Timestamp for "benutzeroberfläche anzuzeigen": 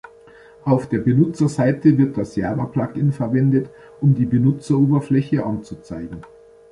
4.25-6.25